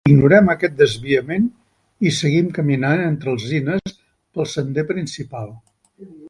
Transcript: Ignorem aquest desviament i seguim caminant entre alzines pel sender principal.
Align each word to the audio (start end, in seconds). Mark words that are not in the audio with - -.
Ignorem 0.09 0.47
aquest 0.51 0.71
desviament 0.77 1.43
i 2.09 2.13
seguim 2.21 2.49
caminant 2.55 3.05
entre 3.11 3.31
alzines 3.35 3.95
pel 4.01 4.49
sender 4.55 4.87
principal. 4.95 5.55